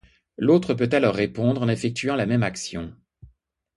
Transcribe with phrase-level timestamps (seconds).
[0.39, 2.95] L'autre peut alors répondre en effectuant la même action.